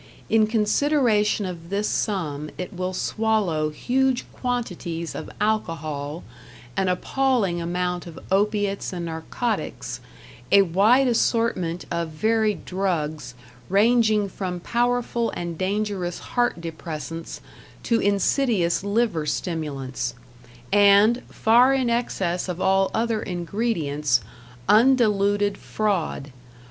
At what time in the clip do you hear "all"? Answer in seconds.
22.59-22.89